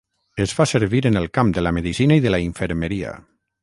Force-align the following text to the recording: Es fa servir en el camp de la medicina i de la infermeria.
Es 0.45 0.53
fa 0.59 0.65
servir 0.71 1.03
en 1.11 1.21
el 1.23 1.29
camp 1.39 1.53
de 1.59 1.65
la 1.67 1.75
medicina 1.81 2.21
i 2.21 2.27
de 2.29 2.35
la 2.37 2.43
infermeria. 2.51 3.19